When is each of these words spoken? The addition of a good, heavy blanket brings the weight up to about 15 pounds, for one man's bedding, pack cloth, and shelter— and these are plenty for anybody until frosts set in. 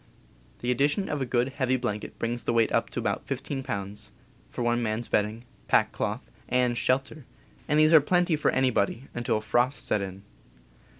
The 0.61 0.71
addition 0.71 1.09
of 1.09 1.21
a 1.21 1.27
good, 1.27 1.57
heavy 1.57 1.77
blanket 1.77 2.17
brings 2.17 2.41
the 2.41 2.53
weight 2.53 2.71
up 2.71 2.89
to 2.89 2.99
about 2.99 3.27
15 3.27 3.61
pounds, 3.61 4.09
for 4.49 4.63
one 4.63 4.81
man's 4.81 5.07
bedding, 5.07 5.45
pack 5.67 5.91
cloth, 5.91 6.27
and 6.49 6.75
shelter— 6.75 7.23
and 7.67 7.79
these 7.79 7.93
are 7.93 8.01
plenty 8.01 8.35
for 8.35 8.49
anybody 8.49 9.03
until 9.13 9.41
frosts 9.41 9.83
set 9.83 10.01
in. 10.01 10.23